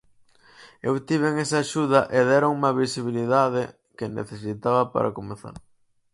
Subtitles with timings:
[0.87, 3.61] Eu tiven esa axuda e déronme a visibilidade
[3.97, 5.55] que necesitaba para comezar.